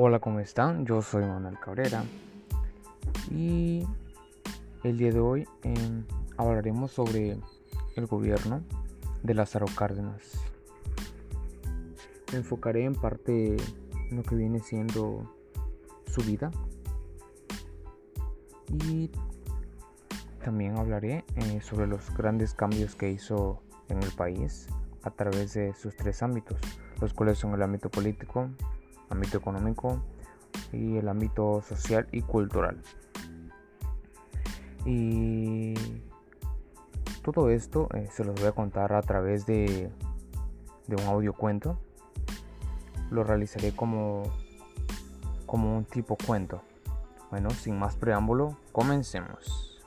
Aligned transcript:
Hola, 0.00 0.20
¿cómo 0.20 0.38
están? 0.38 0.86
Yo 0.86 1.02
soy 1.02 1.24
Manuel 1.24 1.58
Cabrera 1.58 2.04
y 3.32 3.84
el 4.84 4.96
día 4.96 5.10
de 5.10 5.18
hoy 5.18 5.48
em, 5.64 6.04
hablaremos 6.36 6.92
sobre 6.92 7.36
el 7.96 8.06
gobierno 8.06 8.62
de 9.24 9.34
Lázaro 9.34 9.66
Cárdenas. 9.66 10.22
Me 12.30 12.38
enfocaré 12.38 12.84
en 12.84 12.94
parte 12.94 13.56
en 13.56 14.16
lo 14.16 14.22
que 14.22 14.36
viene 14.36 14.60
siendo 14.60 15.34
su 16.06 16.20
vida 16.22 16.52
y 18.68 19.10
también 20.44 20.78
hablaré 20.78 21.24
eh, 21.34 21.60
sobre 21.60 21.88
los 21.88 22.14
grandes 22.16 22.54
cambios 22.54 22.94
que 22.94 23.10
hizo 23.10 23.64
en 23.88 24.00
el 24.00 24.12
país 24.12 24.68
a 25.02 25.10
través 25.10 25.54
de 25.54 25.74
sus 25.74 25.96
tres 25.96 26.22
ámbitos, 26.22 26.60
los 27.00 27.12
cuales 27.14 27.36
son 27.36 27.52
el 27.54 27.62
ámbito 27.62 27.90
político, 27.90 28.48
ámbito 29.10 29.38
económico 29.38 30.02
y 30.72 30.96
el 30.96 31.08
ámbito 31.08 31.62
social 31.62 32.08
y 32.12 32.22
cultural. 32.22 32.82
Y 34.84 35.74
todo 37.22 37.50
esto 37.50 37.88
eh, 37.94 38.08
se 38.10 38.24
los 38.24 38.34
voy 38.36 38.46
a 38.46 38.52
contar 38.52 38.92
a 38.92 39.02
través 39.02 39.46
de, 39.46 39.90
de 40.86 40.96
un 40.96 41.02
audio 41.02 41.32
cuento. 41.32 41.78
Lo 43.10 43.24
realizaré 43.24 43.72
como, 43.72 44.22
como 45.46 45.76
un 45.76 45.84
tipo 45.84 46.16
cuento. 46.16 46.62
Bueno, 47.30 47.50
sin 47.50 47.78
más 47.78 47.96
preámbulo, 47.96 48.56
comencemos. 48.72 49.77